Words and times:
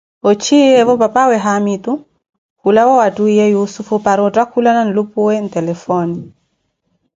ochiyeevo 0.29 0.93
papawe 1.01 1.37
haamitu 1.45 1.91
kulawa 2.61 2.93
wa 3.01 3.07
twiiye 3.15 3.45
yussufu 3.53 3.93
para 4.05 4.21
ottakhukana 4.27 4.81
nlupuwe 4.85 5.35
ntelefoone. 5.45 6.17